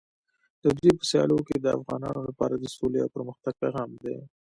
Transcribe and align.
د 0.63 0.65
دوی 0.77 0.91
په 0.99 1.03
سیالیو 1.09 1.45
کې 1.47 1.57
د 1.59 1.67
افغانانو 1.77 2.21
لپاره 2.29 2.55
د 2.57 2.65
سولې 2.75 2.99
او 3.01 3.13
پرمختګ 3.15 3.53
پیغام 3.63 3.89
دی. 4.03 4.15